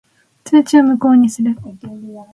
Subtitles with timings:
[0.43, 1.55] 通知を無効にする。